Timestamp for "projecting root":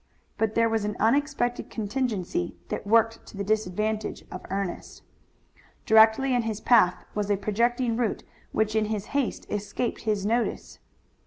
7.37-8.23